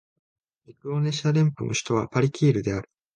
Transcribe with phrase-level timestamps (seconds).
[0.65, 2.89] ミクロネシア連邦の首都はパリキールである